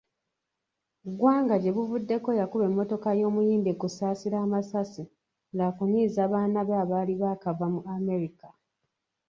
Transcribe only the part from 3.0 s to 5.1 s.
y'omuyimbi Kusaasira amasasi